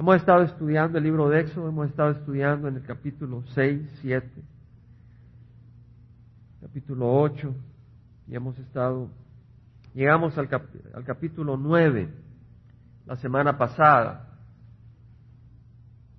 [0.00, 4.30] Hemos estado estudiando el libro de Éxodo, hemos estado estudiando en el capítulo 6, 7,
[6.62, 7.54] capítulo 8,
[8.28, 9.10] y hemos estado,
[9.92, 10.48] llegamos al,
[10.94, 12.08] al capítulo 9
[13.04, 14.26] la semana pasada.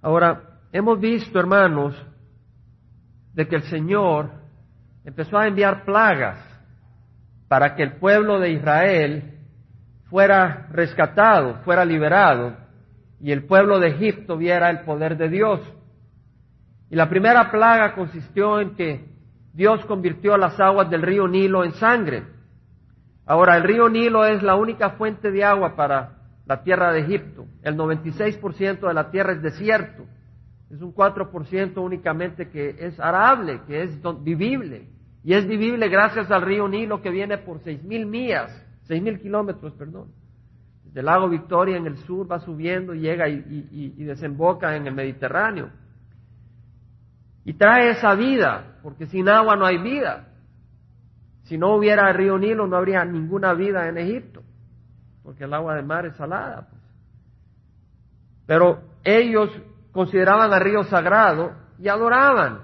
[0.03, 1.95] Ahora, hemos visto, hermanos,
[3.33, 4.29] de que el Señor
[5.03, 6.37] empezó a enviar plagas
[7.47, 9.39] para que el pueblo de Israel
[10.07, 12.60] fuera rescatado, fuera liberado,
[13.21, 15.61] y el pueblo de Egipto viera el poder de Dios.
[16.89, 19.05] Y la primera plaga consistió en que
[19.53, 22.23] Dios convirtió las aguas del río Nilo en sangre.
[23.25, 27.45] Ahora, el río Nilo es la única fuente de agua para la tierra de Egipto.
[27.61, 30.03] El 96% de la tierra es desierto.
[30.69, 34.89] Es un 4% únicamente que es arable, que es vivible.
[35.23, 39.73] Y es vivible gracias al río Nilo que viene por 6.000 millas seis mil kilómetros,
[39.75, 40.11] perdón.
[40.91, 45.69] Del lago Victoria en el sur va subiendo y llega y, desemboca en el Mediterráneo.
[47.45, 50.27] Y trae esa vida, porque sin agua no hay vida.
[51.43, 54.43] Si no hubiera el río Nilo, no habría ninguna vida en Egipto,
[55.23, 56.67] porque el agua del mar es salada.
[56.69, 56.81] Pues.
[58.45, 59.49] Pero ellos
[59.91, 62.59] consideraban al río sagrado y adoraban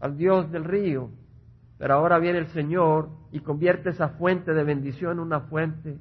[0.00, 1.10] al Dios del río.
[1.78, 5.98] Pero ahora viene el Señor y convierte esa fuente de bendición en una fuente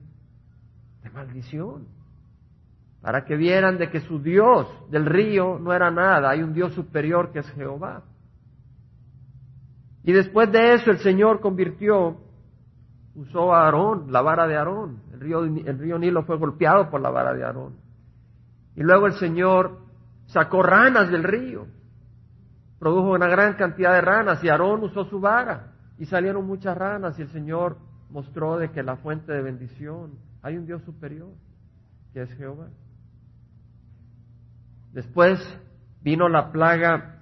[1.05, 1.87] de maldición.
[3.01, 6.73] Para que vieran de que su Dios del río no era nada, hay un Dios
[6.73, 8.03] superior que es Jehová.
[10.03, 12.17] Y después de eso el Señor convirtió,
[13.15, 15.01] usó a Aarón, la vara de Aarón.
[15.13, 17.75] El río, el río Nilo fue golpeado por la vara de Aarón.
[18.75, 19.79] Y luego el Señor
[20.25, 21.67] sacó ranas del río,
[22.79, 27.17] produjo una gran cantidad de ranas y Aarón usó su vara y salieron muchas ranas
[27.19, 27.77] y el Señor
[28.09, 30.13] mostró de que la fuente de bendición,
[30.45, 31.33] hay un Dios superior,
[32.13, 32.67] que es Jehová.
[34.93, 35.39] Después
[36.03, 37.19] vino la plaga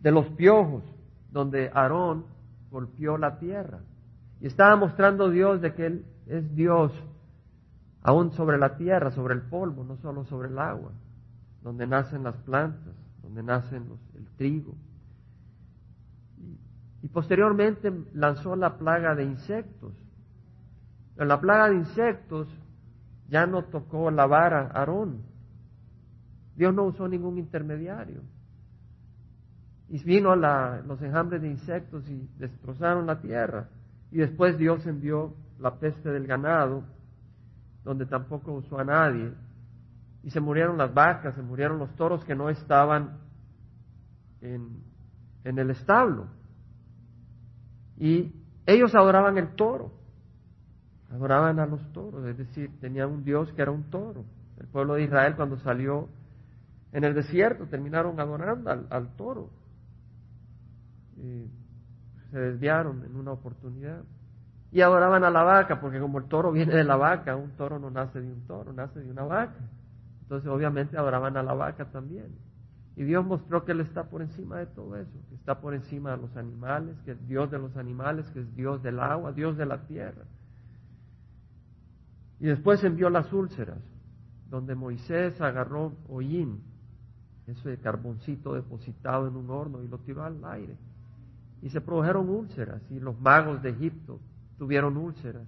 [0.00, 0.82] de los piojos,
[1.30, 2.26] donde Aarón
[2.72, 3.78] golpeó la tierra.
[4.40, 6.90] Y estaba mostrando Dios de que Él es Dios
[8.02, 10.90] aún sobre la tierra, sobre el polvo, no solo sobre el agua,
[11.62, 14.74] donde nacen las plantas, donde nacen el trigo,
[17.00, 19.92] y posteriormente lanzó la plaga de insectos.
[21.24, 22.48] La plaga de insectos
[23.28, 25.22] ya no tocó la vara Aarón.
[26.54, 28.22] Dios no usó ningún intermediario.
[29.88, 33.68] Y vino los enjambres de insectos y destrozaron la tierra.
[34.10, 36.84] Y después Dios envió la peste del ganado,
[37.84, 39.32] donde tampoco usó a nadie.
[40.22, 43.18] Y se murieron las vacas, se murieron los toros que no estaban
[44.40, 44.82] en
[45.44, 46.28] el establo.
[47.96, 48.32] Y
[48.66, 49.97] ellos adoraban el toro,
[51.10, 54.24] adoraban a los toros, es decir, tenían un Dios que era un toro.
[54.58, 56.08] El pueblo de Israel cuando salió
[56.92, 59.50] en el desierto terminaron adorando al, toro.
[61.16, 61.50] Y
[62.30, 64.02] se desviaron en una oportunidad.
[64.70, 67.78] Y adoraban a la vaca, porque como el toro viene de la vaca, un toro
[67.78, 69.60] no nace de un toro, nace de una vaca.
[70.22, 72.34] Entonces obviamente adoraban a la vaca también.
[72.96, 76.10] Y Dios mostró que Él está por encima de todo eso, que está por encima
[76.10, 79.56] de los animales, que es Dios de los animales, que es Dios del agua, Dios
[79.56, 80.24] de la tierra.
[82.40, 83.78] Y después envió las úlceras,
[84.48, 86.62] donde Moisés agarró hollín,
[87.46, 90.76] ese carboncito depositado en un horno, y lo tiró al aire.
[91.62, 94.20] Y se produjeron úlceras, y los magos de Egipto
[94.58, 95.46] tuvieron úlceras.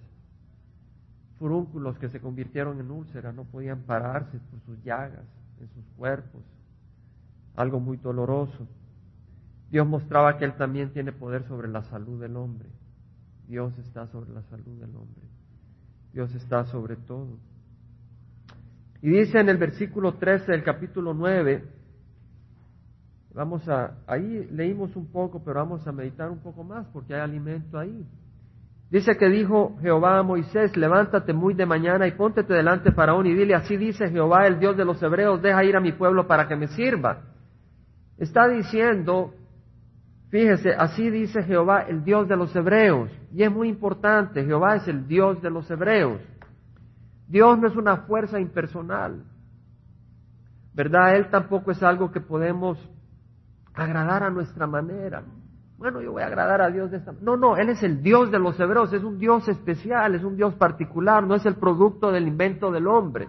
[1.39, 5.27] Furúnculos que se convirtieron en úlceras, no podían pararse por sus llagas
[5.61, 6.43] en sus cuerpos
[7.57, 8.67] algo muy doloroso.
[9.71, 12.69] Dios mostraba que Él también tiene poder sobre la salud del hombre.
[13.47, 15.23] Dios está sobre la salud del hombre.
[16.13, 17.39] Dios está sobre todo.
[19.03, 21.65] Y dice en el versículo 13 del capítulo 9,
[23.35, 27.21] vamos a, ahí leímos un poco, pero vamos a meditar un poco más porque hay
[27.21, 28.07] alimento ahí.
[28.91, 33.25] Dice que dijo Jehová a Moisés, levántate muy de mañana y póntete delante de Faraón
[33.27, 36.27] y dile, así dice Jehová, el Dios de los hebreos, deja ir a mi pueblo
[36.27, 37.23] para que me sirva.
[38.19, 39.33] Está diciendo,
[40.31, 43.11] fíjese, así dice Jehová, el Dios de los hebreos.
[43.33, 46.21] Y es muy importante, Jehová es el Dios de los hebreos.
[47.29, 49.25] Dios no es una fuerza impersonal.
[50.75, 51.17] ¿Verdad?
[51.17, 52.79] Él tampoco es algo que podemos
[53.75, 55.23] agradar a nuestra manera.
[55.79, 57.25] Bueno, yo voy a agradar a Dios de esta manera.
[57.25, 60.37] No, no, Él es el Dios de los hebreos, es un Dios especial, es un
[60.37, 63.29] Dios particular, no es el producto del invento del hombre,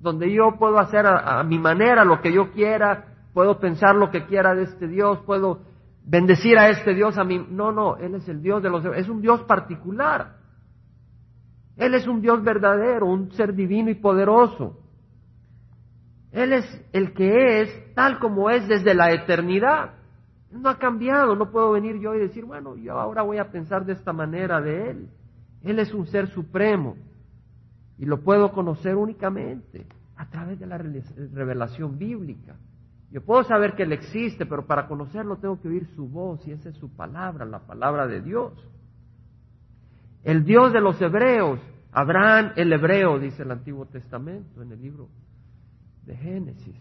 [0.00, 4.10] donde yo puedo hacer a, a mi manera lo que yo quiera puedo pensar lo
[4.10, 5.58] que quiera de este Dios, puedo
[6.06, 7.44] bendecir a este Dios a mí.
[7.50, 8.84] No, no, Él es el Dios de los...
[8.84, 10.36] Es un Dios particular.
[11.76, 14.80] Él es un Dios verdadero, un ser divino y poderoso.
[16.32, 19.94] Él es el que es tal como es desde la eternidad.
[20.50, 23.84] No ha cambiado, no puedo venir yo y decir, bueno, yo ahora voy a pensar
[23.84, 25.08] de esta manera de Él.
[25.62, 26.96] Él es un ser supremo
[27.98, 29.86] y lo puedo conocer únicamente
[30.16, 32.56] a través de la revelación bíblica.
[33.10, 36.52] Yo puedo saber que Él existe, pero para conocerlo tengo que oír su voz y
[36.52, 38.52] esa es su palabra, la palabra de Dios.
[40.24, 41.60] El Dios de los hebreos,
[41.92, 45.08] Abraham el hebreo, dice el Antiguo Testamento en el libro
[46.04, 46.76] de Génesis.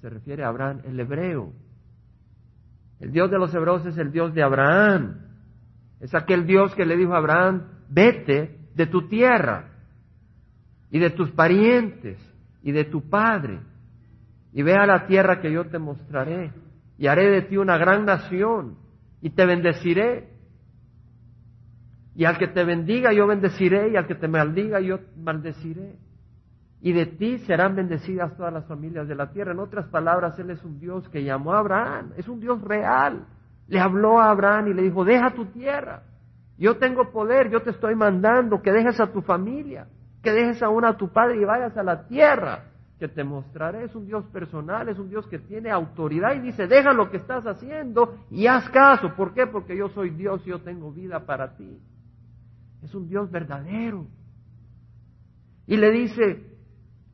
[0.00, 1.52] Se refiere a Abraham el hebreo.
[2.98, 5.18] El Dios de los hebreos es el Dios de Abraham.
[6.00, 9.68] Es aquel Dios que le dijo a Abraham, vete de tu tierra
[10.90, 12.18] y de tus parientes
[12.62, 13.60] y de tu padre
[14.52, 16.52] y ve a la tierra que yo te mostraré
[16.98, 18.76] y haré de ti una gran nación
[19.20, 20.28] y te bendeciré.
[22.14, 25.96] Y al que te bendiga yo bendeciré y al que te maldiga yo maldeciré.
[26.82, 29.52] Y de ti serán bendecidas todas las familias de la tierra.
[29.52, 33.24] En otras palabras, Él es un Dios que llamó a Abraham, es un Dios real.
[33.68, 36.02] Le habló a Abraham y le dijo, deja tu tierra.
[36.58, 39.86] Yo tengo poder, yo te estoy mandando que dejes a tu familia,
[40.22, 42.71] que dejes aún a tu padre y vayas a la tierra
[43.02, 43.82] que te mostraré.
[43.82, 47.16] Es un Dios personal, es un Dios que tiene autoridad y dice, deja lo que
[47.16, 49.16] estás haciendo y haz caso.
[49.16, 49.48] ¿Por qué?
[49.48, 51.80] Porque yo soy Dios y yo tengo vida para ti.
[52.80, 54.06] Es un Dios verdadero.
[55.66, 56.46] Y le dice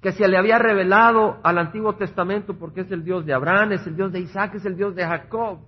[0.02, 3.87] que se le había revelado al Antiguo Testamento porque es el Dios de Abraham, es
[3.87, 5.61] el Dios de Isaac, es el Dios de Jacob.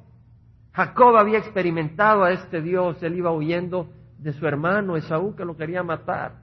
[0.75, 3.89] Jacob había experimentado a este Dios, él iba huyendo
[4.19, 6.43] de su hermano Esaú que lo quería matar,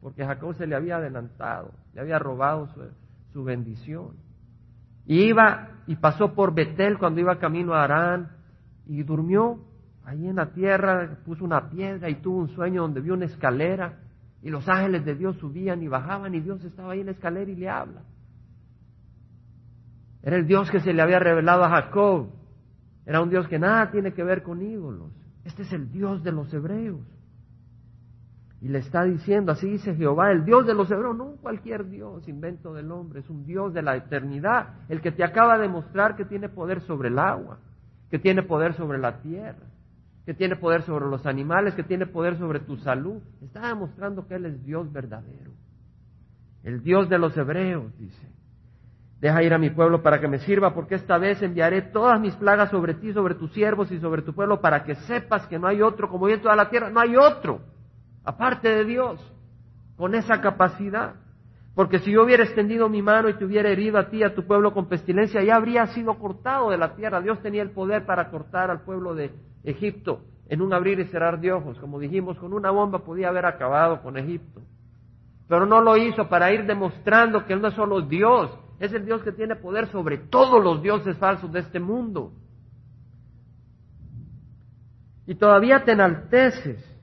[0.00, 2.82] porque Jacob se le había adelantado, le había robado su,
[3.36, 4.16] su bendición.
[5.04, 8.30] Y iba y pasó por Betel cuando iba camino a Arán
[8.86, 9.58] y durmió
[10.06, 13.98] ahí en la tierra, puso una piedra y tuvo un sueño donde vio una escalera
[14.42, 17.50] y los ángeles de Dios subían y bajaban y Dios estaba ahí en la escalera
[17.50, 18.04] y le habla.
[20.22, 22.30] Era el Dios que se le había revelado a Jacob.
[23.04, 25.12] Era un Dios que nada tiene que ver con ídolos.
[25.44, 27.02] Este es el Dios de los hebreos.
[28.60, 32.26] Y le está diciendo, así dice Jehová, el Dios de los hebreos, no cualquier Dios,
[32.26, 36.16] invento del hombre, es un Dios de la eternidad, el que te acaba de mostrar
[36.16, 37.58] que tiene poder sobre el agua,
[38.10, 39.66] que tiene poder sobre la tierra,
[40.24, 43.22] que tiene poder sobre los animales, que tiene poder sobre tu salud.
[43.42, 45.52] Está demostrando que Él es Dios verdadero.
[46.64, 48.26] El Dios de los hebreos, dice.
[49.20, 52.34] Deja ir a mi pueblo para que me sirva, porque esta vez enviaré todas mis
[52.34, 55.68] plagas sobre ti, sobre tus siervos y sobre tu pueblo, para que sepas que no
[55.68, 57.75] hay otro, como en toda la tierra, no hay otro
[58.26, 59.20] aparte de Dios,
[59.96, 61.14] con esa capacidad.
[61.74, 64.46] Porque si yo hubiera extendido mi mano y te hubiera herido a ti, a tu
[64.46, 67.20] pueblo con pestilencia, ya habría sido cortado de la tierra.
[67.20, 69.30] Dios tenía el poder para cortar al pueblo de
[69.62, 71.78] Egipto en un abrir y cerrar de ojos.
[71.78, 74.62] Como dijimos, con una bomba podía haber acabado con Egipto.
[75.48, 78.50] Pero no lo hizo para ir demostrando que Él no es solo Dios,
[78.80, 82.32] es el Dios que tiene poder sobre todos los dioses falsos de este mundo.
[85.26, 86.95] Y todavía te enalteces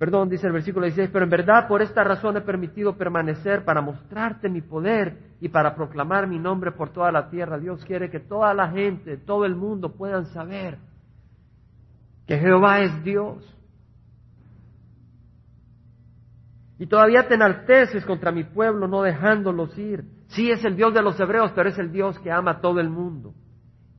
[0.00, 3.82] Perdón, dice el versículo 16, pero en verdad por esta razón he permitido permanecer para
[3.82, 7.58] mostrarte mi poder y para proclamar mi nombre por toda la tierra.
[7.58, 10.78] Dios quiere que toda la gente, todo el mundo puedan saber
[12.26, 13.44] que Jehová es Dios.
[16.78, 20.06] Y todavía te enalteces contra mi pueblo, no dejándolos ir.
[20.28, 22.80] Sí es el Dios de los hebreos, pero es el Dios que ama a todo
[22.80, 23.34] el mundo.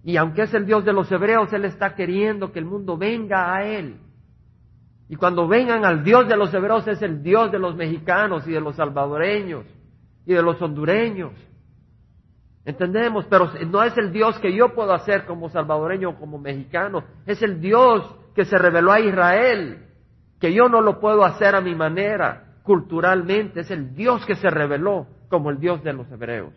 [0.04, 3.54] Y aunque es el Dios de los hebreos, Él está queriendo que el mundo venga
[3.54, 4.00] a Él
[5.12, 8.52] y cuando vengan al Dios de los hebreos es el Dios de los mexicanos y
[8.54, 9.66] de los salvadoreños
[10.26, 11.34] y de los hondureños.
[12.64, 17.04] Entendemos, pero no es el Dios que yo puedo hacer como salvadoreño o como mexicano,
[17.26, 19.86] es el Dios que se reveló a Israel,
[20.40, 24.50] que yo no lo puedo hacer a mi manera, culturalmente, es el Dios que se
[24.50, 26.54] reveló como el Dios de los hebreos.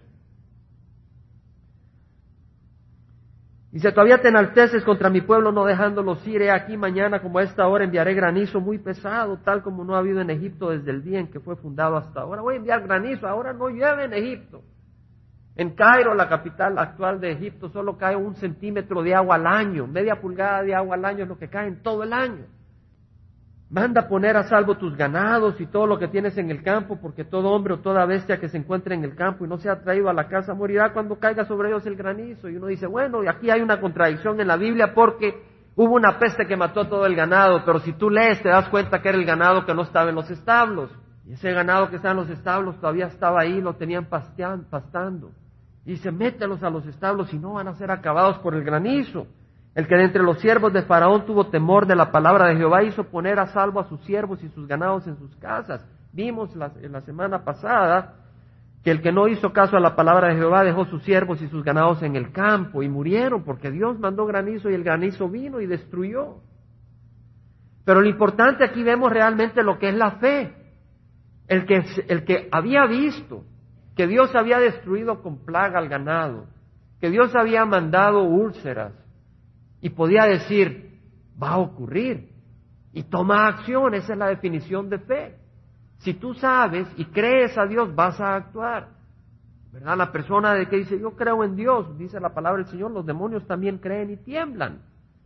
[3.74, 6.42] Dice, todavía te enalteces contra mi pueblo no dejándolos ir.
[6.42, 9.98] He aquí mañana como a esta hora enviaré granizo muy pesado, tal como no ha
[9.98, 12.40] habido en Egipto desde el día en que fue fundado hasta ahora.
[12.40, 14.62] Voy a enviar granizo, ahora no llueve en Egipto.
[15.56, 19.88] En Cairo, la capital actual de Egipto, solo cae un centímetro de agua al año,
[19.88, 22.46] media pulgada de agua al año es lo que cae en todo el año.
[23.74, 27.24] Manda poner a salvo tus ganados y todo lo que tienes en el campo, porque
[27.24, 30.08] todo hombre o toda bestia que se encuentre en el campo y no sea traído
[30.08, 32.48] a la casa morirá cuando caiga sobre ellos el granizo.
[32.48, 35.42] Y uno dice, bueno, y aquí hay una contradicción en la Biblia porque
[35.74, 39.02] hubo una peste que mató todo el ganado, pero si tú lees te das cuenta
[39.02, 40.92] que era el ganado que no estaba en los establos.
[41.26, 45.32] Y ese ganado que estaba en los establos todavía estaba ahí, lo tenían pastando.
[45.84, 49.26] Y dice, mételos a los establos y no van a ser acabados por el granizo.
[49.74, 52.84] El que de entre los siervos de Faraón tuvo temor de la palabra de Jehová
[52.84, 55.84] hizo poner a salvo a sus siervos y sus ganados en sus casas.
[56.12, 56.50] Vimos
[56.80, 58.14] en la semana pasada
[58.84, 61.48] que el que no hizo caso a la palabra de Jehová dejó sus siervos y
[61.48, 65.60] sus ganados en el campo y murieron porque Dios mandó granizo y el granizo vino
[65.60, 66.36] y destruyó.
[67.84, 70.54] Pero lo importante aquí vemos realmente lo que es la fe.
[71.48, 73.44] El que, el que había visto
[73.96, 76.46] que Dios había destruido con plaga al ganado,
[77.00, 79.03] que Dios había mandado úlceras
[79.84, 80.98] y podía decir,
[81.40, 82.30] va a ocurrir.
[82.94, 85.36] Y toma acción, esa es la definición de fe.
[85.98, 88.88] Si tú sabes y crees a Dios, vas a actuar.
[89.70, 89.98] ¿Verdad?
[89.98, 93.04] La persona de que dice, yo creo en Dios, dice la palabra del Señor, los
[93.04, 94.80] demonios también creen y tiemblan.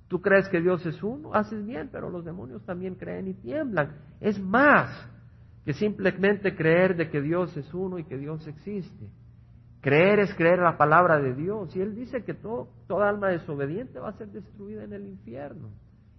[0.08, 3.92] Tú crees que Dios es uno, haces bien, pero los demonios también creen y tiemblan.
[4.20, 4.90] Es más
[5.64, 9.06] que simplemente creer de que Dios es uno y que Dios existe.
[9.80, 11.74] Creer es creer la palabra de Dios.
[11.76, 15.70] Y Él dice que todo, toda alma desobediente va a ser destruida en el infierno.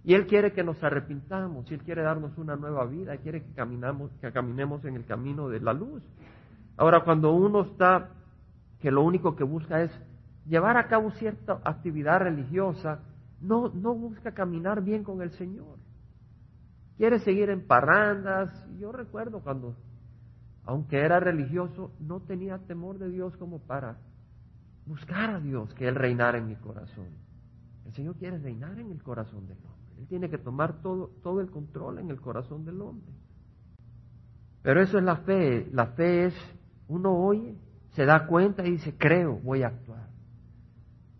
[0.02, 3.52] Y Él quiere que nos arrepintamos, y Él quiere darnos una nueva vida, quiere que,
[3.52, 6.02] caminamos, que caminemos en el camino de la luz.
[6.78, 8.08] Ahora, cuando uno está,
[8.80, 9.92] que lo único que busca es
[10.46, 13.00] llevar a cabo cierta actividad religiosa,
[13.42, 15.76] no, no busca caminar bien con el Señor.
[16.96, 18.50] Quiere seguir en parrandas.
[18.78, 19.74] Yo recuerdo cuando,
[20.64, 23.98] aunque era religioso, no tenía temor de Dios como para
[24.86, 27.08] buscar a Dios, que Él reinara en mi corazón.
[27.86, 29.96] El Señor quiere reinar en el corazón del hombre.
[29.98, 33.12] Él tiene que tomar todo, todo el control en el corazón del hombre.
[34.62, 35.68] Pero eso es la fe.
[35.72, 36.34] La fe es,
[36.88, 37.56] uno oye,
[37.90, 40.08] se da cuenta y dice, creo, voy a actuar.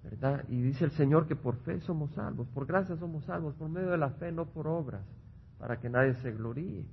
[0.02, 0.44] ¿Verdad?
[0.49, 3.90] Y dice el Señor que por fe somos salvos, por gracia somos salvos, por medio
[3.90, 5.04] de la fe, no por obras,
[5.59, 6.87] para que nadie se gloríe.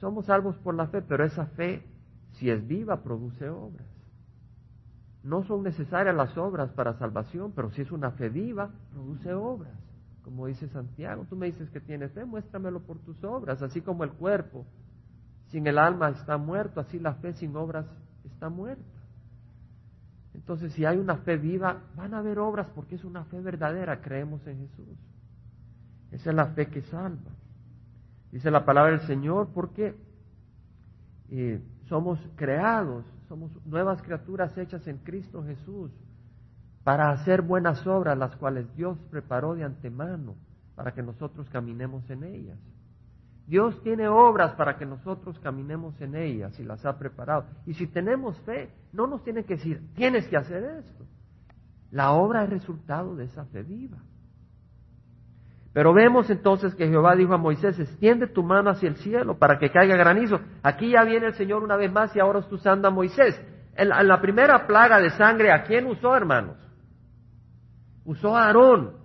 [0.00, 1.84] Somos salvos por la fe, pero esa fe,
[2.32, 3.86] si es viva, produce obras.
[5.22, 9.78] No son necesarias las obras para salvación, pero si es una fe viva, produce obras
[10.22, 14.04] como dice Santiago, tú me dices que tienes fe, muéstramelo por tus obras, así como
[14.04, 14.64] el cuerpo
[15.48, 17.86] sin el alma está muerto, así la fe sin obras
[18.24, 18.84] está muerta.
[20.32, 24.00] Entonces, si hay una fe viva, van a haber obras porque es una fe verdadera,
[24.00, 24.96] creemos en Jesús.
[26.12, 27.32] Esa es la fe que salva.
[28.32, 29.94] Dice la palabra del Señor porque
[31.30, 35.90] eh, somos creados, somos nuevas criaturas hechas en Cristo Jesús
[36.84, 40.36] para hacer buenas obras, las cuales Dios preparó de antemano
[40.74, 42.58] para que nosotros caminemos en ellas.
[43.46, 47.46] Dios tiene obras para que nosotros caminemos en ellas y las ha preparado.
[47.66, 51.04] Y si tenemos fe, no nos tiene que decir, tienes que hacer esto.
[51.90, 53.98] La obra es resultado de esa fe viva.
[55.72, 59.58] Pero vemos entonces que Jehová dijo a Moisés, extiende tu mano hacia el cielo para
[59.58, 60.40] que caiga granizo.
[60.62, 63.40] Aquí ya viene el Señor una vez más y ahora está usando a Moisés.
[63.76, 66.56] En la, en primera plaga de sangre, ¿a quién usó, hermanos?
[68.04, 68.96] Usó a Aarón.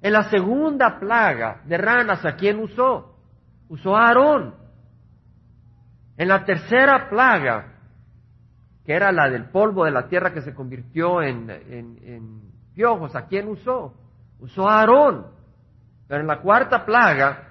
[0.00, 3.18] En la segunda plaga de ranas, ¿a quién usó?
[3.68, 4.54] Usó a Aarón.
[6.16, 7.74] En la tercera plaga,
[8.84, 12.40] que era la del polvo de la tierra que se convirtió en, en,
[12.74, 13.94] piojos, ¿a quién usó?
[14.40, 15.41] Usó a Aarón.
[16.08, 17.48] Pero en la cuarta plaga,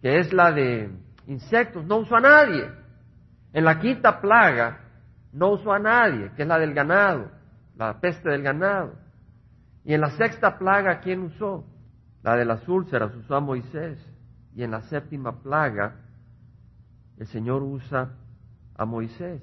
[0.00, 0.90] que es la de
[1.26, 2.70] insectos, no usó a nadie.
[3.52, 4.80] En la quinta plaga,
[5.32, 7.30] no usó a nadie, que es la del ganado,
[7.76, 8.94] la peste del ganado.
[9.84, 11.64] Y en la sexta plaga, ¿quién usó?
[12.22, 13.98] La de las úlceras usó a Moisés.
[14.54, 15.96] Y en la séptima plaga,
[17.18, 18.12] el Señor usa
[18.76, 19.42] a Moisés.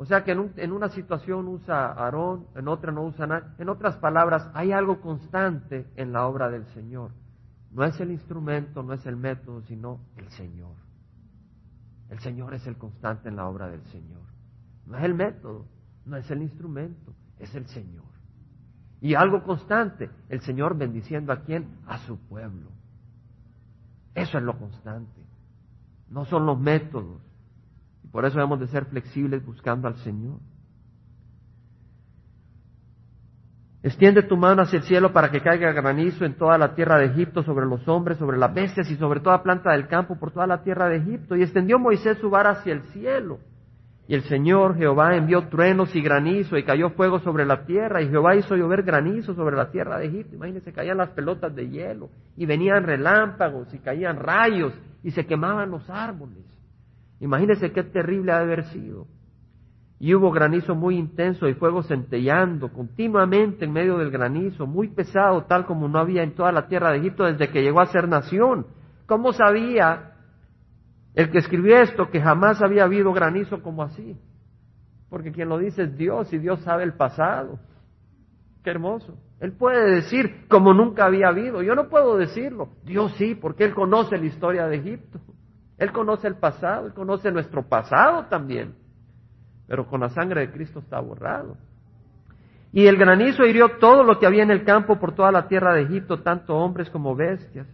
[0.00, 3.54] O sea que en, una situación usa Aarón, en otra no usa nada.
[3.58, 7.10] En otras palabras, hay algo constante en la obra del Señor.
[7.70, 10.72] No es el instrumento, no es el método, sino el Señor.
[12.08, 14.22] El Señor es el constante en la obra del Señor.
[14.86, 15.66] No es el método,
[16.06, 18.06] no es el instrumento, es el Señor.
[19.02, 21.76] Y algo constante, el Señor bendiciendo a quién?
[21.86, 22.70] A su pueblo.
[24.14, 25.26] Eso es lo constante.
[26.08, 27.20] No son los métodos.
[28.12, 30.38] Por eso debemos de ser flexibles buscando al Señor.
[33.82, 37.06] Extiende tu mano hacia el cielo para que caiga granizo en toda la tierra de
[37.06, 40.46] Egipto, sobre los hombres, sobre las bestias y sobre toda planta del campo por toda
[40.46, 41.34] la tierra de Egipto.
[41.34, 43.38] Y extendió Moisés su vara hacia el cielo
[44.10, 48.08] y el Señor Jehová envió truenos y granizo y cayó fuego sobre la tierra y
[48.08, 50.34] Jehová hizo llover granizo sobre la tierra de Egipto.
[50.34, 54.72] Imagínense, caían las pelotas de hielo y venían relámpagos y caían rayos
[55.04, 56.44] y se quemaban los árboles.
[57.20, 59.06] Imagínense qué terrible ha de haber sido.
[59.98, 65.44] Y hubo granizo muy intenso y fuego centellando continuamente en medio del granizo, muy pesado,
[65.44, 68.08] tal como no había en toda la tierra de Egipto desde que llegó a ser
[68.08, 68.66] nación.
[69.06, 70.10] ¿Cómo sabía
[71.14, 74.16] el que escribió esto, que jamás había habido granizo como así.
[75.08, 77.58] Porque quien lo dice es Dios y Dios sabe el pasado.
[78.62, 79.18] Qué hermoso.
[79.40, 81.62] Él puede decir como nunca había habido.
[81.62, 82.68] Yo no puedo decirlo.
[82.84, 85.18] Dios sí, porque Él conoce la historia de Egipto.
[85.80, 88.74] Él conoce el pasado, Él conoce nuestro pasado también.
[89.66, 91.56] pero con la sangre de Cristo está borrado.
[92.72, 95.72] Y el granizo hirió todo lo que había en el campo por toda la tierra
[95.74, 97.68] de Egipto, tanto hombres como bestias.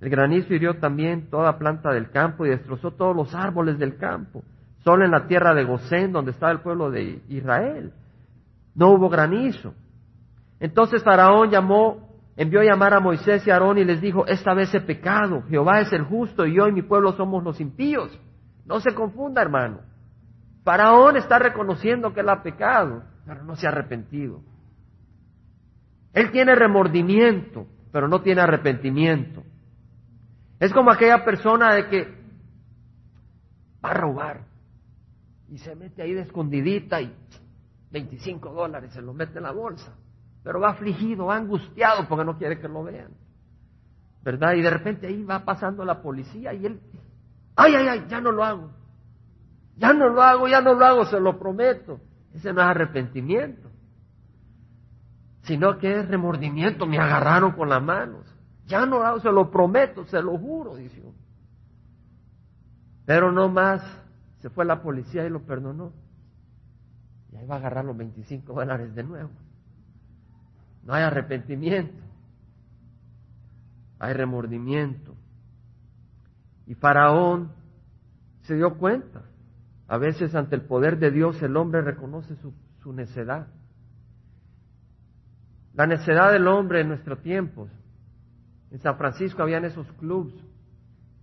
[0.00, 4.44] El granizo hirió también toda planta del campo y destrozó todos los árboles del campo.
[4.84, 7.92] Solo en la tierra de Gosén, donde estaba el pueblo de Israel,
[8.76, 9.74] no hubo granizo.
[10.60, 12.09] Entonces Faraón llamó,
[12.40, 15.42] envió a llamar a Moisés y a Aarón y les dijo, esta vez he pecado,
[15.50, 18.18] Jehová es el justo y yo y mi pueblo somos los impíos.
[18.64, 19.80] No se confunda, hermano.
[20.64, 24.40] Faraón está reconociendo que él ha pecado, pero no se ha arrepentido.
[26.14, 29.42] Él tiene remordimiento, pero no tiene arrepentimiento.
[30.58, 32.08] Es como aquella persona de que
[33.84, 34.46] va a robar
[35.50, 37.14] y se mete ahí de escondidita y
[37.90, 39.94] 25 dólares se lo mete en la bolsa,
[40.42, 43.12] pero va afligido, va angustiado porque no quiere que lo vean.
[44.22, 44.54] ¿Verdad?
[44.54, 46.80] Y de repente ahí va pasando la policía y él,
[47.56, 48.70] ay, ay, ay, ya no lo hago.
[49.76, 52.00] Ya no lo hago, ya no lo hago, se lo prometo.
[52.34, 53.70] Ese no es arrepentimiento,
[55.42, 56.86] sino que es remordimiento.
[56.86, 58.26] Me agarraron con las manos.
[58.66, 61.16] Ya no lo hago, se lo prometo, se lo juro, dice uno.
[63.06, 63.82] Pero no más,
[64.40, 65.92] se fue la policía y lo perdonó.
[67.32, 69.30] Y ahí va a agarrar los 25 dólares de nuevo.
[70.90, 72.02] No hay arrepentimiento.
[74.00, 75.14] Hay remordimiento.
[76.66, 77.52] Y Faraón
[78.40, 79.22] se dio cuenta.
[79.86, 82.34] A veces ante el poder de Dios el hombre reconoce
[82.82, 83.46] su, necedad.
[85.74, 87.68] La necedad del hombre en nuestro tiempo.
[88.72, 90.34] En San Francisco habían esos clubs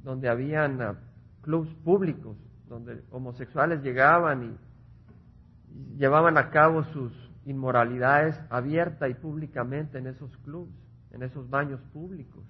[0.01, 0.95] donde habían uh,
[1.41, 2.37] clubs públicos,
[2.69, 10.73] donde homosexuales llegaban y llevaban a cabo sus inmoralidades abierta y públicamente en esos clubs,
[11.11, 12.43] en esos baños públicos.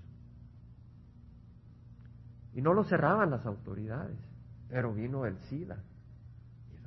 [2.54, 4.18] Y no lo cerraban las autoridades,
[4.68, 5.77] pero vino el SIDA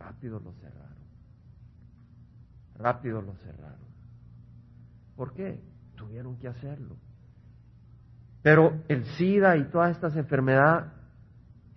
[0.01, 0.97] Rápido lo cerraron.
[2.77, 3.91] Rápido lo cerraron.
[5.15, 5.61] ¿Por qué?
[5.95, 6.97] Tuvieron que hacerlo.
[8.43, 10.91] Pero el SIDA y todas estas enfermedades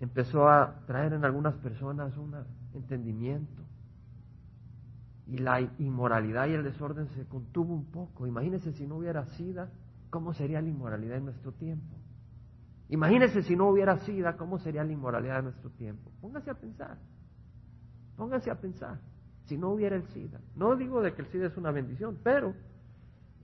[0.00, 2.34] empezó a traer en algunas personas un
[2.72, 3.62] entendimiento.
[5.26, 8.26] Y la inmoralidad y el desorden se contuvo un poco.
[8.26, 9.70] Imagínense si no hubiera SIDA,
[10.10, 11.96] ¿cómo sería la inmoralidad en nuestro tiempo?
[12.88, 16.10] Imagínense si no hubiera SIDA, ¿cómo sería la inmoralidad en nuestro tiempo?
[16.20, 16.98] Póngase a pensar.
[18.16, 19.00] Pónganse a pensar,
[19.46, 20.40] si no hubiera el SIDA.
[20.54, 22.54] No digo de que el SIDA es una bendición, pero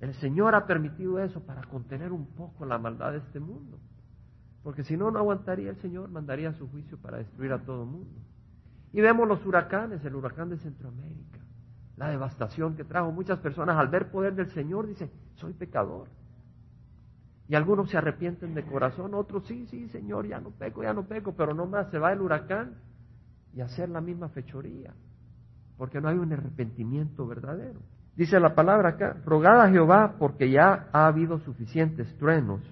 [0.00, 3.78] el Señor ha permitido eso para contener un poco la maldad de este mundo.
[4.62, 7.90] Porque si no, no aguantaría el Señor, mandaría su juicio para destruir a todo el
[7.90, 8.20] mundo.
[8.92, 11.39] Y vemos los huracanes, el huracán de Centroamérica,
[12.00, 13.12] la devastación que trajo.
[13.12, 16.08] Muchas personas al ver poder del Señor dicen, soy pecador.
[17.46, 21.04] Y algunos se arrepienten de corazón, otros sí, sí, Señor, ya no peco, ya no
[21.04, 22.76] peco, pero no más se va el huracán
[23.52, 24.94] y hacer la misma fechoría,
[25.76, 27.80] porque no hay un arrepentimiento verdadero.
[28.16, 32.62] Dice la palabra acá, rogad a Jehová porque ya ha habido suficientes truenos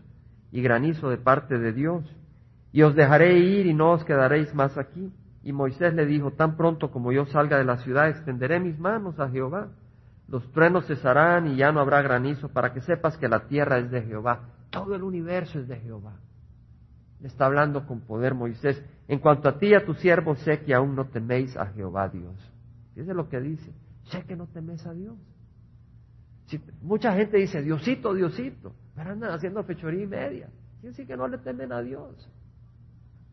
[0.52, 2.02] y granizo de parte de Dios,
[2.72, 5.12] y os dejaré ir y no os quedaréis más aquí.
[5.42, 9.18] Y Moisés le dijo, tan pronto como yo salga de la ciudad, extenderé mis manos
[9.20, 9.68] a Jehová.
[10.28, 13.90] Los truenos cesarán y ya no habrá granizo, para que sepas que la tierra es
[13.90, 14.50] de Jehová.
[14.70, 16.12] Todo el universo es de Jehová.
[17.20, 18.82] Le está hablando con poder Moisés.
[19.08, 22.08] En cuanto a ti y a tu siervo, sé que aún no teméis a Jehová
[22.08, 22.36] Dios.
[22.94, 23.72] Fíjese lo que dice.
[24.04, 25.16] Sé que no teméis a Dios.
[26.46, 30.48] Si, mucha gente dice, Diosito, Diosito, pero andan haciendo fechoría y media.
[30.80, 32.30] Quiere decir que no le temen a Dios.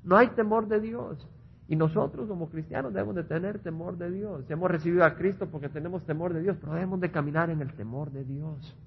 [0.04, 1.28] No hay temor de Dios.
[1.68, 4.50] Y nosotros como cristianos debemos de tener temor de Dios.
[4.50, 7.74] Hemos recibido a Cristo porque tenemos temor de Dios, pero debemos de caminar en el
[7.74, 8.78] temor de Dios.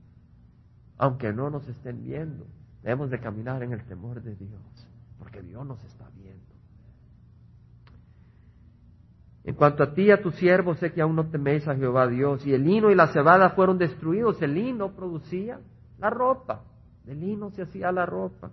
[0.97, 2.47] Aunque no nos estén viendo,
[2.83, 4.89] debemos de caminar en el temor de Dios
[5.19, 6.39] porque Dios nos está viendo.
[9.45, 12.07] En cuanto a ti y a tu siervo, sé que aún no teméis a Jehová
[12.07, 12.47] Dios.
[12.47, 14.41] Y el lino y la cebada fueron destruidos.
[14.43, 15.61] El lino producía
[15.99, 16.65] la ropa.
[17.07, 18.51] El lino se hacía la ropa.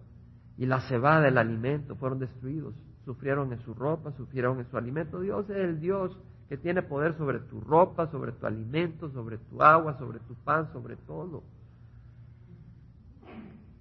[0.57, 2.75] Y la cebada, el alimento, fueron destruidos.
[3.05, 5.19] Sufrieron en su ropa, sufrieron en su alimento.
[5.19, 6.17] Dios es el Dios
[6.49, 10.71] que tiene poder sobre tu ropa, sobre tu alimento, sobre tu agua, sobre tu pan,
[10.73, 11.43] sobre todo.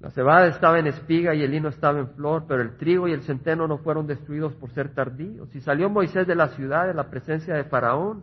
[0.00, 3.12] La cebada estaba en espiga y el lino estaba en flor, pero el trigo y
[3.12, 5.54] el centeno no fueron destruidos por ser tardíos.
[5.54, 8.22] Y salió Moisés de la ciudad, de la presencia de Faraón,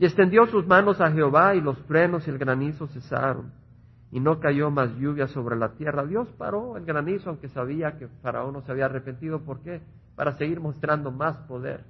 [0.00, 3.52] y extendió sus manos a Jehová, y los frenos y el granizo cesaron.
[4.10, 6.04] Y no cayó más lluvia sobre la tierra.
[6.04, 9.40] Dios paró el granizo, aunque sabía que Faraón no se había arrepentido.
[9.40, 9.82] ¿Por qué?
[10.20, 11.82] Para seguir mostrando más poder.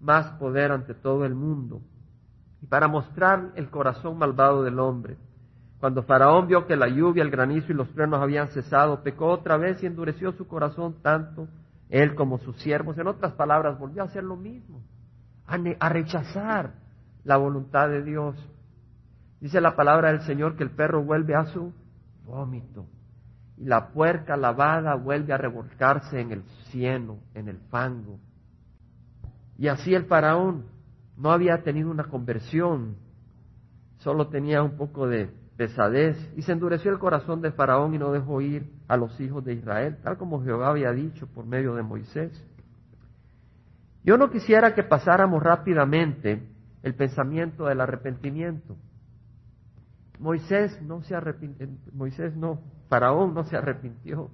[0.00, 1.80] Más poder ante todo el mundo.
[2.60, 5.16] Y para mostrar el corazón malvado del hombre.
[5.78, 9.56] Cuando Faraón vio que la lluvia, el granizo y los truenos habían cesado, pecó otra
[9.56, 11.46] vez y endureció su corazón tanto,
[11.88, 12.98] él como sus siervos.
[12.98, 14.82] En otras palabras, volvió a hacer lo mismo.
[15.46, 16.72] a, rechazar
[17.22, 18.34] la voluntad de Dios.
[19.40, 21.72] Dice la palabra del Señor que el perro vuelve a su
[22.26, 22.86] vómito
[23.58, 28.20] y la puerca lavada vuelve a revolcarse en el cieno, en el fango.
[29.56, 30.66] Y así el faraón
[31.16, 32.96] no había tenido una conversión,
[33.98, 38.12] solo tenía un poco de pesadez y se endureció el corazón de faraón y no
[38.12, 41.82] dejó ir a los hijos de Israel, tal como Jehová había dicho por medio de
[41.82, 42.44] Moisés.
[44.04, 46.46] Yo no quisiera que pasáramos rápidamente
[46.84, 48.76] el pensamiento del arrepentimiento.
[50.20, 54.30] Moisés no se arrepintió, Moisés no, Faraón no se arrepintió.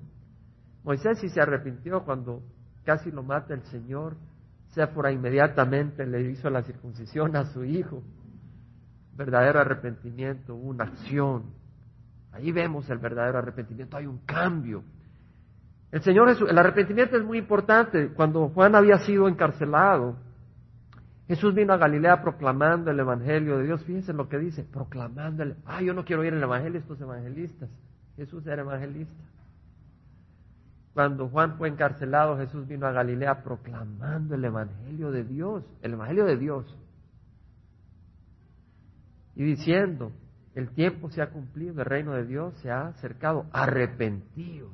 [0.84, 2.42] Moisés sí se arrepintió cuando
[2.84, 4.16] casi lo mata el Señor.
[4.68, 8.02] Séfora inmediatamente le hizo la circuncisión a su hijo.
[9.16, 11.44] Verdadero arrepentimiento, una acción.
[12.32, 14.82] Ahí vemos el verdadero arrepentimiento, hay un cambio.
[15.92, 18.08] El Señor Jesús, el arrepentimiento es muy importante.
[18.14, 20.16] Cuando Juan había sido encarcelado,
[21.28, 23.84] Jesús vino a Galilea proclamando el Evangelio de Dios.
[23.84, 25.56] Fíjense lo que dice, proclamando el...
[25.64, 27.70] Ah, yo no quiero oír el Evangelio, estos evangelistas.
[28.16, 29.24] Jesús era evangelista.
[30.94, 36.24] Cuando Juan fue encarcelado, Jesús vino a Galilea proclamando el Evangelio de Dios, el Evangelio
[36.24, 36.78] de Dios.
[39.34, 40.12] Y diciendo,
[40.54, 44.72] el tiempo se ha cumplido, el reino de Dios se ha acercado, arrepentíos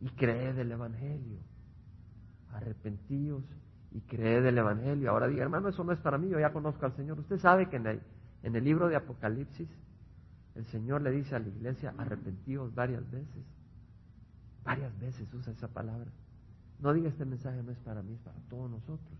[0.00, 1.38] y creed el Evangelio.
[2.54, 3.44] Arrepentíos
[3.90, 5.10] y creed el Evangelio.
[5.10, 7.20] Ahora diga, hermano, eso no es para mí, yo ya conozco al Señor.
[7.20, 8.00] Usted sabe que en el,
[8.42, 9.68] en el libro de Apocalipsis
[10.54, 13.44] el Señor le dice a la iglesia, arrepentíos varias veces.
[14.64, 16.10] Varias veces usa esa palabra.
[16.78, 19.18] No diga este mensaje no es para mí, es para todos nosotros.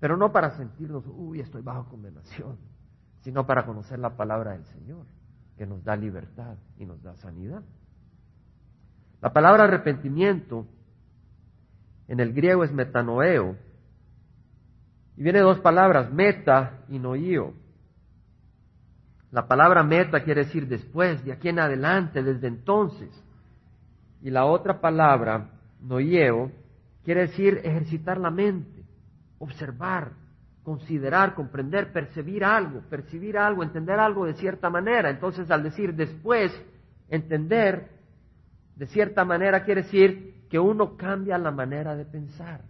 [0.00, 2.58] Pero no para sentirnos, uy, estoy bajo condenación,
[3.22, 5.06] sino para conocer la palabra del Señor,
[5.56, 7.62] que nos da libertad y nos da sanidad.
[9.22, 10.66] La palabra arrepentimiento
[12.08, 13.56] en el griego es metanoeo.
[15.16, 17.54] Y viene dos palabras, meta y noío.
[19.34, 23.10] La palabra meta quiere decir después, de aquí en adelante, desde entonces.
[24.22, 26.52] Y la otra palabra, noío,
[27.02, 28.84] quiere decir ejercitar la mente,
[29.40, 30.12] observar,
[30.62, 35.10] considerar, comprender, percibir algo, percibir algo, entender algo de cierta manera.
[35.10, 36.52] Entonces, al decir después,
[37.08, 37.88] entender,
[38.76, 42.60] de cierta manera quiere decir que uno cambia la manera de pensar.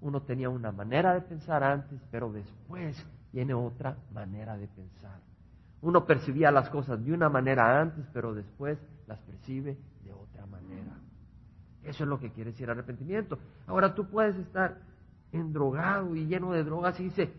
[0.00, 5.29] Uno tenía una manera de pensar antes, pero después tiene otra manera de pensar.
[5.82, 10.98] Uno percibía las cosas de una manera antes, pero después las percibe de otra manera.
[11.82, 13.38] Eso es lo que quiere decir arrepentimiento.
[13.66, 14.78] Ahora tú puedes estar
[15.32, 17.32] endrogado y lleno de drogas y dice,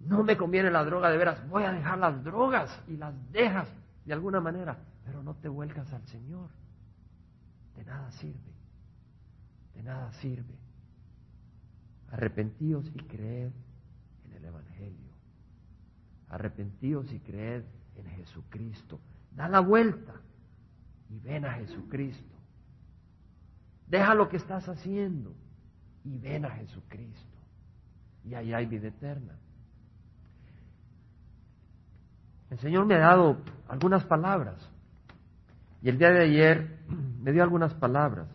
[0.00, 3.68] no me conviene la droga de veras, voy a dejar las drogas y las dejas
[4.04, 6.48] de alguna manera, pero no te vuelcas al Señor
[7.76, 8.52] de nada sirve,
[9.74, 10.54] de nada sirve.
[12.10, 13.50] Arrepentíos y creed
[14.24, 15.05] en el Evangelio.
[16.36, 17.64] Arrepentíos y creed
[17.96, 19.00] en Jesucristo.
[19.34, 20.12] Da la vuelta
[21.08, 22.36] y ven a Jesucristo.
[23.88, 25.34] Deja lo que estás haciendo
[26.04, 27.38] y ven a Jesucristo.
[28.22, 29.32] Y ahí hay vida eterna.
[32.50, 34.56] El Señor me ha dado algunas palabras.
[35.80, 36.80] Y el día de ayer
[37.22, 38.28] me dio algunas palabras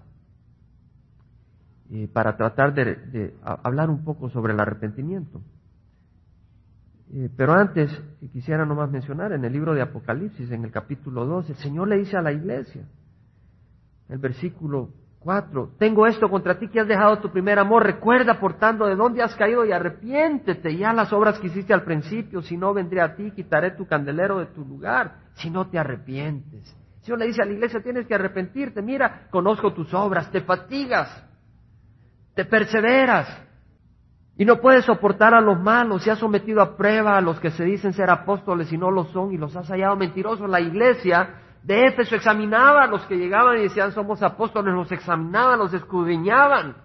[1.91, 5.39] eh, para tratar de, hablar un poco sobre el arrepentimiento.
[7.13, 7.91] Eh, pero antes
[8.31, 11.97] quisiera nomás mencionar en el libro de Apocalipsis, en el capítulo 2, el Señor le
[11.97, 12.83] dice a la iglesia,
[14.07, 18.53] el versículo 4, tengo esto contra ti que has dejado tu primer amor, recuerda por
[18.53, 22.55] tanto de dónde has caído y arrepiéntete ya las obras que hiciste al principio, si
[22.55, 26.75] no vendré a ti, quitaré tu candelero de tu lugar, si no te arrepientes.
[26.99, 28.81] El Señor le dice a la iglesia, tienes que arrepentirte.
[28.81, 31.27] Mira, conozco tus obras, te fatigas,
[32.35, 33.50] te perseveras.
[34.37, 37.51] Y no puedes soportar a los malos, se ha sometido a prueba a los que
[37.51, 40.49] se dicen ser apóstoles y no lo son y los has hallado mentirosos.
[40.49, 45.59] La iglesia de Éfeso examinaba a los que llegaban y decían somos apóstoles, los examinaban,
[45.59, 46.75] los escudriñaban.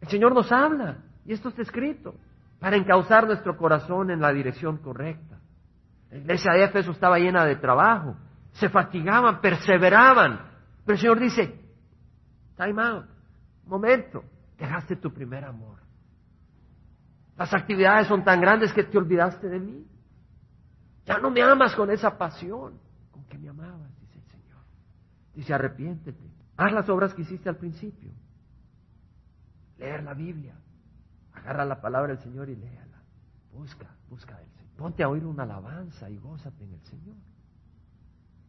[0.00, 2.14] El Señor nos habla y esto está escrito
[2.60, 5.38] para encauzar nuestro corazón en la dirección correcta.
[6.10, 8.16] La iglesia de Éfeso estaba llena de trabajo,
[8.52, 10.40] se fatigaban, perseveraban.
[10.84, 11.60] Pero el Señor dice,
[12.56, 13.06] time out,
[13.66, 14.24] momento,
[14.56, 15.87] dejaste tu primer amor.
[17.38, 19.86] Las actividades son tan grandes que te olvidaste de mí.
[21.06, 22.80] Ya no me amas con esa pasión
[23.12, 24.60] con que me amabas, dice el Señor.
[25.34, 26.32] Dice, arrepiéntete.
[26.56, 28.10] Haz las obras que hiciste al principio.
[29.78, 30.56] Leer la Biblia.
[31.32, 33.04] Agarra la palabra del Señor y léala.
[33.52, 34.76] Busca, busca del Señor.
[34.76, 37.16] Ponte a oír una alabanza y gózate en el Señor.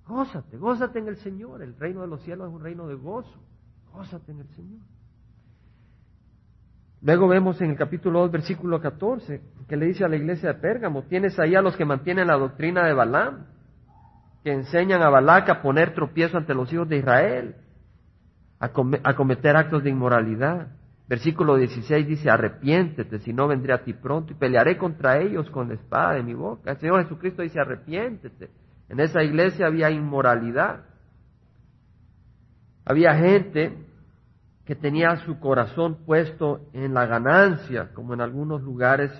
[0.07, 1.61] Gózate, gózate en el Señor.
[1.61, 3.39] El reino de los cielos es un reino de gozo.
[3.93, 4.81] Gózate en el Señor.
[7.01, 10.59] Luego vemos en el capítulo 2, versículo 14, que le dice a la iglesia de
[10.59, 13.45] Pérgamo, tienes ahí a los que mantienen la doctrina de Balaam,
[14.43, 17.55] que enseñan a Balac a poner tropiezo ante los hijos de Israel,
[18.59, 18.69] a,
[19.15, 20.67] cometer actos de inmoralidad.
[21.07, 25.69] Versículo 16 dice, arrepiéntete, si no vendré a ti pronto y pelearé contra ellos con
[25.69, 26.71] la espada de mi boca.
[26.71, 28.49] El Señor Jesucristo dice, arrepiéntete.
[28.89, 30.81] En esa iglesia había inmoralidad.
[32.85, 33.88] Había gente
[34.69, 39.11] que tenía su corazón puesto en la ganancia, como en algunos lugares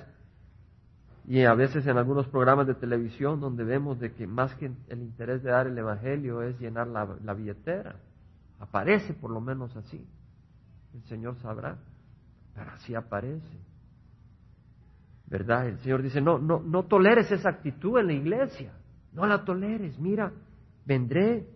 [1.26, 5.02] y a veces en algunos programas de televisión donde vemos de que más que el
[5.02, 7.96] interés de dar el Evangelio es llenar la, billetera.
[8.60, 10.06] Aparece por lo menos así.
[10.94, 11.80] El Señor sabrá,
[12.54, 13.58] pero así aparece.
[15.26, 15.68] ¿Verdad?
[15.68, 18.72] El Señor dice, no, no, no toleres esa actitud en la iglesia.
[19.14, 19.98] No la toleres.
[19.98, 20.32] Mira,
[20.86, 21.48] vendré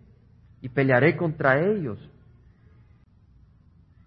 [0.62, 2.10] y pelearé contra ellos.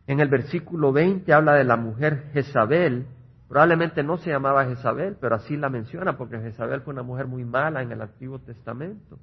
[0.08, 3.06] En el versículo 20 habla de la mujer Jezabel.
[3.50, 7.44] Probablemente no se llamaba Jezabel, pero así la menciona porque Jezabel fue una mujer muy
[7.44, 9.20] mala en el Antiguo Testamento.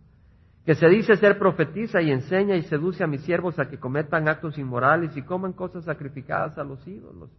[0.64, 4.28] Que se dice ser profetiza y enseña y seduce a mis siervos a que cometan
[4.28, 7.30] actos inmorales y coman cosas sacrificadas a los ídolos.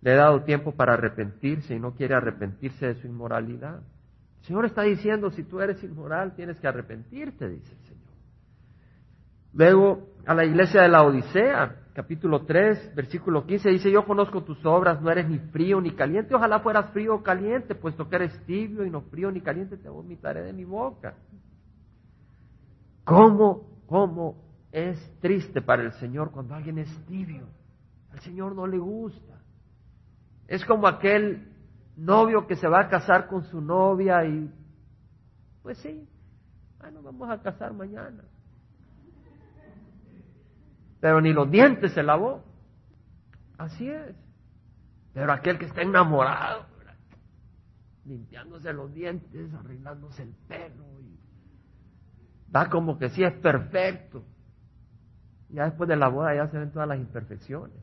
[0.00, 3.80] Le he dado tiempo para arrepentirse y no quiere arrepentirse de su inmoralidad.
[4.40, 7.83] El Señor está diciendo, si tú eres inmoral, tienes que arrepentirte, dice el Señor.
[9.54, 14.64] Luego, a la iglesia de la Odisea, capítulo 3, versículo 15, dice, yo conozco tus
[14.66, 18.44] obras, no eres ni frío ni caliente, ojalá fueras frío o caliente, puesto que eres
[18.46, 21.14] tibio y no frío ni caliente, te vomitaré de mi boca.
[23.04, 27.46] ¿Cómo, cómo es triste para el Señor cuando alguien es tibio?
[28.10, 29.40] Al Señor no le gusta.
[30.48, 31.52] Es como aquel
[31.96, 34.50] novio que se va a casar con su novia y,
[35.62, 36.08] pues sí,
[36.80, 38.24] bueno, vamos a casar mañana
[41.04, 42.42] pero ni los dientes se lavó.
[43.58, 44.16] Así es.
[45.12, 46.64] Pero aquel que está enamorado,
[48.06, 51.20] limpiándose los dientes, arreglándose el pelo, y
[52.50, 54.24] va como que sí es perfecto.
[55.50, 57.76] Ya después de la boda ya se ven todas las imperfecciones.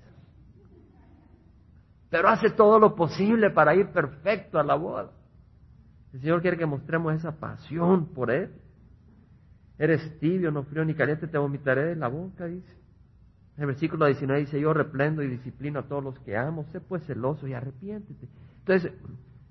[2.09, 5.11] Pero hace todo lo posible para ir perfecto a la boda.
[6.11, 8.51] El Señor quiere que mostremos esa pasión por Él.
[9.77, 12.80] Eres tibio, no frío ni caliente, te vomitaré de la boca, dice.
[13.57, 17.05] El versículo 19 dice, yo reprendo y disciplino a todos los que amo, sé pues
[17.05, 18.27] celoso y arrepiéntete.
[18.59, 18.93] Entonces,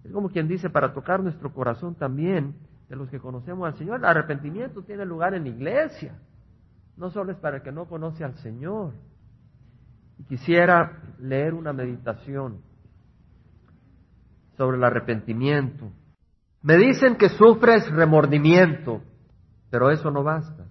[0.04, 2.54] es como quien dice, para tocar nuestro corazón también,
[2.88, 6.18] de los que conocemos al Señor, el arrepentimiento tiene lugar en la iglesia,
[6.96, 8.94] no solo es para el que no conoce al Señor.
[10.18, 12.60] Y quisiera leer una meditación
[14.56, 15.90] sobre el arrepentimiento.
[16.62, 19.02] Me dicen que sufres remordimiento,
[19.70, 20.66] pero eso no basta,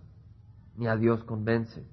[0.75, 1.83] ni a Dios convence.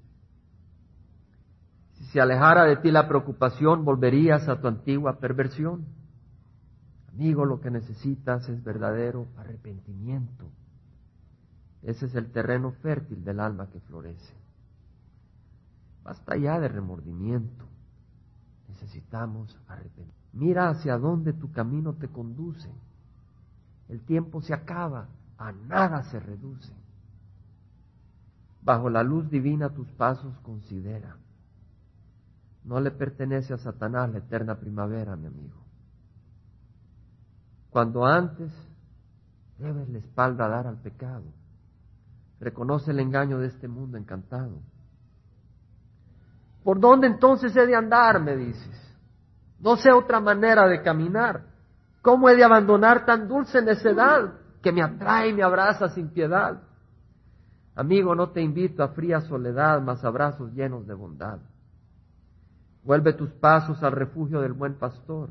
[1.97, 5.85] Si se alejara de ti la preocupación, volverías a tu antigua perversión.
[7.09, 10.45] Amigo, lo que necesitas es verdadero arrepentimiento.
[11.81, 14.35] Ese es el terreno fértil del alma que florece.
[16.03, 17.65] Basta ya de remordimiento.
[18.69, 20.15] Necesitamos arrepentimiento.
[20.33, 22.69] Mira hacia dónde tu camino te conduce.
[23.89, 25.07] El tiempo se acaba,
[25.39, 26.73] a nada se reduce.
[28.61, 31.17] Bajo la luz divina tus pasos considera.
[32.63, 35.63] No le pertenece a Satanás la eterna primavera, mi amigo.
[37.69, 38.51] Cuando antes
[39.57, 41.25] debes la espalda dar al pecado,
[42.39, 44.61] reconoce el engaño de este mundo encantado.
[46.63, 48.21] ¿Por dónde entonces he de andar?
[48.21, 48.95] me dices.
[49.59, 51.45] No sé otra manera de caminar.
[52.01, 56.61] ¿Cómo he de abandonar tan dulce necedad que me atrae y me abraza sin piedad?
[57.75, 61.39] Amigo, no te invito a fría soledad, mas abrazos llenos de bondad.
[62.87, 65.29] Vuelve tus pasos al refugio del buen pastor.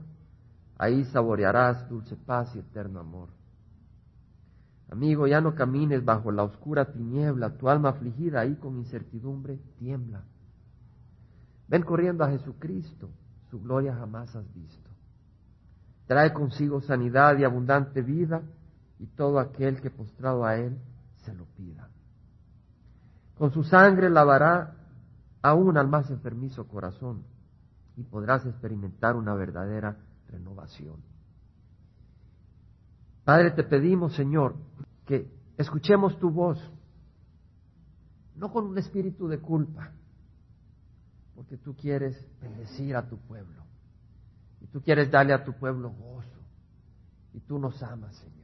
[0.76, 3.30] Ahí saborearás dulce paz y eterno amor.
[4.90, 10.22] Amigo, ya no camines bajo la oscura tiniebla, tu alma afligida ahí con incertidumbre tiembla.
[11.66, 13.08] Ven corriendo a Jesucristo,
[13.50, 14.90] su gloria jamás has visto.
[16.06, 18.42] Trae consigo sanidad y abundante vida
[18.98, 20.76] y todo aquel que postrado a Él
[21.24, 21.88] se lo pida.
[23.38, 24.74] Con su sangre lavará
[25.40, 27.24] aún al más enfermizo corazón
[27.96, 29.96] y podrás experimentar una verdadera
[30.28, 30.96] renovación.
[33.24, 34.54] Padre, te pedimos, Señor,
[35.06, 36.58] que escuchemos tu voz,
[38.36, 39.92] no con un espíritu de culpa,
[41.34, 43.64] porque tú quieres bendecir a tu pueblo,
[44.60, 46.38] y tú quieres darle a tu pueblo gozo,
[47.32, 48.36] y tú nos amas, Señor.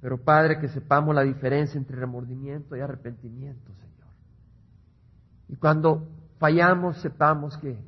[0.00, 4.10] Pero Padre, que sepamos la diferencia entre remordimiento y arrepentimiento, Señor.
[5.48, 6.06] Y cuando
[6.38, 7.78] fallamos, sepamos que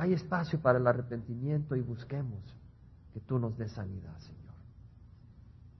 [0.00, 2.42] hay espacio para el arrepentimiento y busquemos
[3.12, 4.54] que tú nos des sanidad, Señor.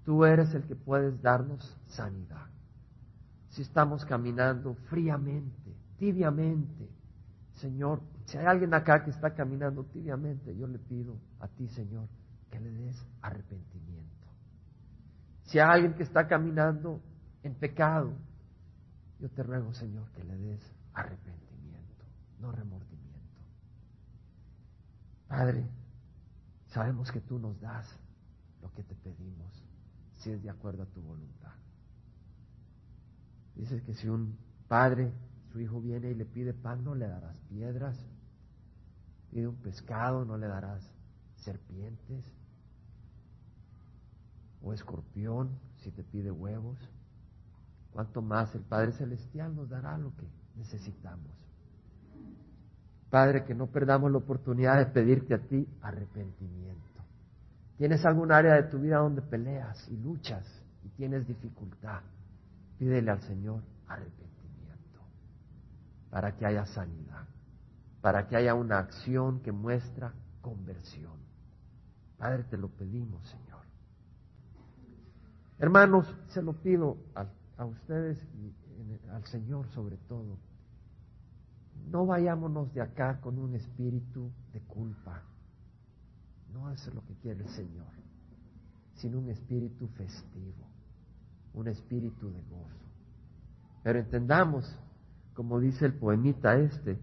[0.04, 2.46] Tú eres el que puedes darnos sanidad.
[3.48, 6.87] Si estamos caminando fríamente, tibiamente,
[7.54, 12.06] Señor, si hay alguien acá que está caminando tibiamente, yo le pido a ti, Señor,
[12.50, 14.26] que le des arrepentimiento.
[15.44, 17.00] Si hay alguien que está caminando
[17.42, 18.12] en pecado,
[19.18, 22.04] yo te ruego, Señor, que le des arrepentimiento,
[22.38, 22.89] no remordimiento.
[25.30, 25.64] Padre,
[26.66, 27.86] sabemos que tú nos das
[28.60, 29.62] lo que te pedimos,
[30.18, 31.52] si es de acuerdo a tu voluntad.
[33.54, 35.12] Dices que si un padre,
[35.52, 37.96] su hijo viene y le pide pan, no le darás piedras.
[39.30, 40.82] Pide un pescado, no le darás
[41.36, 42.24] serpientes
[44.62, 46.76] o escorpión si te pide huevos.
[47.92, 51.49] Cuanto más el Padre Celestial nos dará lo que necesitamos.
[53.11, 56.81] Padre, que no perdamos la oportunidad de pedirte a ti arrepentimiento.
[57.77, 60.46] ¿Tienes algún área de tu vida donde peleas y luchas
[60.85, 62.03] y tienes dificultad?
[62.79, 65.01] Pídele al Señor arrepentimiento
[66.11, 67.27] para que haya sanidad,
[68.01, 71.18] para que haya una acción que muestra conversión.
[72.16, 73.61] Padre, te lo pedimos, Señor.
[75.59, 78.55] Hermanos, se lo pido a, ustedes y
[79.11, 80.38] al Señor sobre todo
[81.88, 85.22] no vayámonos de acá con un espíritu de culpa.
[86.52, 87.86] No es lo que quiere el Señor,
[88.94, 90.66] sino un espíritu festivo,
[91.54, 92.86] un espíritu de gozo.
[93.82, 94.76] Pero entendamos,
[95.34, 96.98] como dice el poemita este,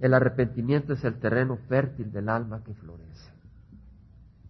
[0.00, 3.32] el arrepentimiento es el terreno fértil del alma que florece.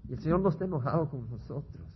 [0.08, 1.86] Y el Señor no está enojado con nosotros.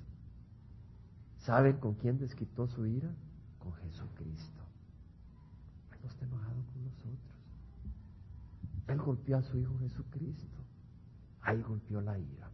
[1.39, 3.11] ¿Saben con quién desquitó su ira?
[3.59, 4.63] Con Jesucristo.
[6.03, 6.63] no está enojado
[8.93, 10.59] él golpeó a su Hijo Jesucristo.
[11.41, 12.51] Ahí golpeó la ira.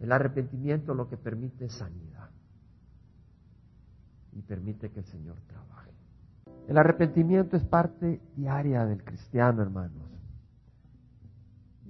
[0.00, 2.30] El arrepentimiento lo que permite es sanidad
[4.32, 5.92] y permite que el Señor trabaje.
[6.68, 10.08] El arrepentimiento es parte diaria del cristiano, hermanos.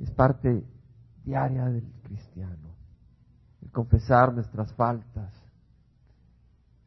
[0.01, 0.65] Es parte
[1.25, 2.75] diaria del cristiano.
[3.61, 5.35] El confesar nuestras faltas.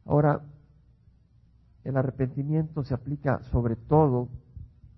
[0.04, 0.42] Ahora,
[1.84, 4.28] el arrepentimiento se aplica sobre todo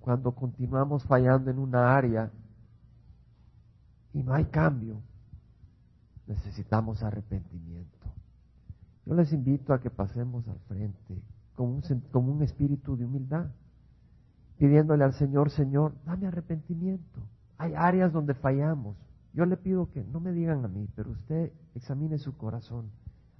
[0.05, 2.31] cuando continuamos fallando en una área
[4.13, 5.01] y no hay cambio,
[6.27, 8.13] necesitamos arrepentimiento.
[9.07, 11.23] Yo les invito a que pasemos al frente
[11.55, 13.47] con un, con un espíritu de humildad,
[14.59, 17.27] pidiéndole al Señor, Señor, dame arrepentimiento.
[17.57, 18.99] Hay áreas donde fallamos.
[19.33, 22.91] Yo le pido que no me digan a mí, pero usted examine su corazón.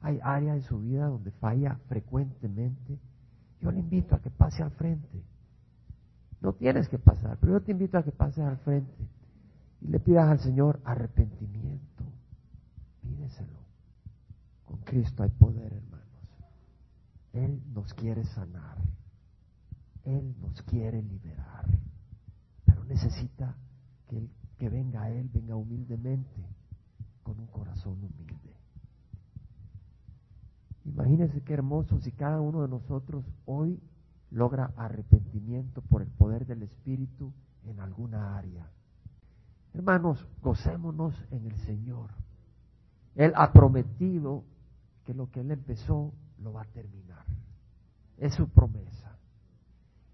[0.01, 2.99] Hay áreas en su vida donde falla frecuentemente.
[3.61, 5.34] Yo le invito a que pase al frente
[6.45, 8.93] no tienes que pasar, pero yo te invito a que pases al frente
[9.81, 12.05] y le pidas al Señor arrepentimiento.
[13.01, 13.59] Pídeselo.
[14.67, 16.05] Con Cristo hay poder, hermanos.
[17.33, 18.77] Él nos quiere sanar.
[20.05, 21.67] Él nos quiere liberar.
[22.67, 23.57] Pero necesita
[24.07, 24.29] que,
[24.59, 26.47] que venga a Él, venga humildemente,
[27.23, 28.55] con un corazón humilde.
[30.85, 33.81] Imagínense qué hermoso si cada uno de nosotros hoy
[34.35, 37.33] logra arrepentimiento por el poder del Espíritu
[37.67, 38.69] en alguna área.
[39.73, 42.11] Hermanos, gocémonos en el Señor.
[43.15, 44.45] Él ha prometido
[45.05, 47.25] que lo que Él empezó lo va a terminar.
[48.19, 49.17] Es su promesa.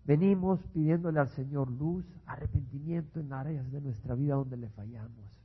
[0.04, 5.40] Venimos pidiéndole al Señor luz, arrepentimiento en áreas de nuestra vida donde le fallamos,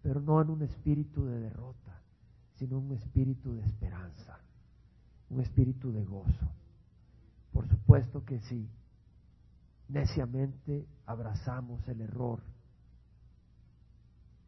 [0.00, 2.00] pero no en un espíritu de derrota,
[2.54, 4.38] sino un espíritu de esperanza,
[5.28, 6.48] un espíritu de gozo.
[7.58, 8.70] Por supuesto que sí.
[9.88, 12.40] Neciamente abrazamos el error.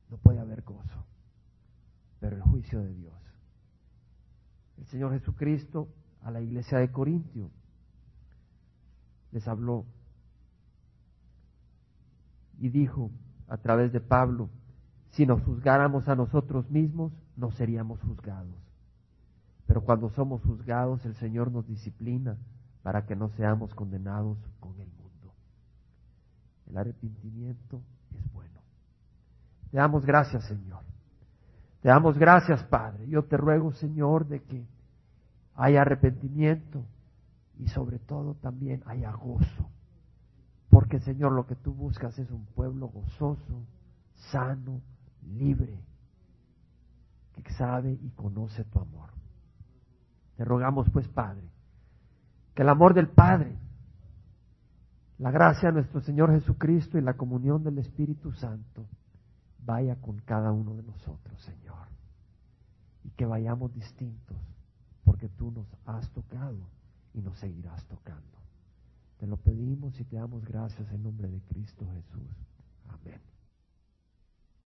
[0.09, 1.07] No puede haber gozo,
[2.21, 3.21] pero el juicio de Dios.
[4.79, 5.89] El Señor Jesucristo
[6.23, 7.51] a la iglesia de Corintio
[9.33, 9.87] les habló
[12.61, 13.11] y dijo
[13.49, 14.51] a través de Pablo,
[15.11, 18.55] si nos juzgáramos a nosotros mismos, no seríamos juzgados.
[19.67, 22.39] Pero cuando somos juzgados, el Señor nos disciplina
[22.83, 25.35] para que no seamos condenados con el mundo.
[26.67, 27.83] El arrepentimiento
[28.15, 28.61] es bueno.
[29.71, 30.83] Te damos gracias, Señor.
[31.83, 33.09] Te damos gracias, Padre.
[33.09, 34.67] Yo te ruego, Señor, de que
[35.55, 36.85] haya arrepentimiento
[37.59, 39.71] y sobre todo también haya gozo.
[40.71, 43.67] Porque, Señor, lo que tú buscas es un pueblo gozoso,
[44.31, 44.81] sano,
[45.23, 45.83] libre,
[47.43, 49.11] que sabe y conoce tu amor.
[50.37, 51.51] Te rogamos, pues, Padre,
[52.55, 53.57] que el amor del Padre,
[55.19, 58.87] La gracia de nuestro Señor Jesucristo y la comunión del Espíritu Santo
[59.59, 61.89] vaya con cada uno de nosotros, Señor.
[63.05, 64.39] Y que vayamos distintos,
[65.05, 66.57] porque tú nos has tocado
[67.13, 68.39] y nos seguirás tocando.
[69.19, 72.31] Te lo pedimos y te damos gracias en nombre de Cristo Jesús.
[72.89, 73.21] Amén.